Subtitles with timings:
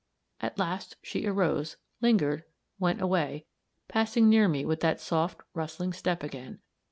[0.39, 2.43] At last she arose, lingered,
[2.79, 3.45] went away,
[3.87, 6.59] passing near me with that soft, rustling step again.